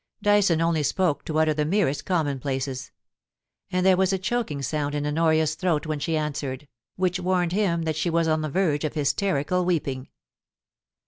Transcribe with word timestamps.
Dyson 0.23 0.61
only 0.61 0.81
spoke 0.81 1.23
to 1.25 1.37
utter 1.37 1.53
the 1.53 1.63
merest 1.63 2.07
commonplaces; 2.07 2.89
and 3.71 3.85
there 3.85 3.95
was 3.95 4.11
a 4.11 4.17
choking 4.17 4.63
sound 4.63 4.95
in 4.95 5.05
Honoria's 5.05 5.53
throat 5.53 5.85
when 5.85 5.99
she 5.99 6.17
answered, 6.17 6.67
which 6.95 7.19
warned 7.19 7.51
him 7.51 7.83
that 7.83 7.95
she 7.95 8.09
was 8.09 8.27
on 8.27 8.41
the 8.41 8.49
verge 8.49 8.83
of 8.83 8.95
hysterical 8.95 9.63
weeping. 9.63 10.07